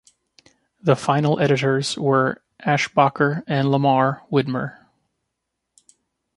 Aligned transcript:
The 0.81 0.95
final 0.95 1.39
editors 1.39 1.95
were 1.95 2.41
Ashbacher 2.65 3.43
and 3.45 3.67
Lamarr 3.67 4.21
Widmer. 4.31 4.83